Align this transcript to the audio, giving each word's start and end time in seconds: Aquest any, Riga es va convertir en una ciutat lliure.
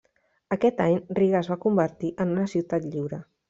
Aquest 0.55 0.81
any, 0.85 0.95
Riga 1.21 1.39
es 1.41 1.51
va 1.53 1.59
convertir 1.67 2.13
en 2.27 2.35
una 2.37 2.51
ciutat 2.59 2.93
lliure. 2.93 3.25